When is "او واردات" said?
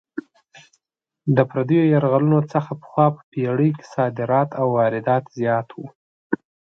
4.61-5.23